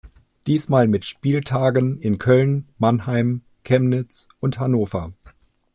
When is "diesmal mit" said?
0.47-1.05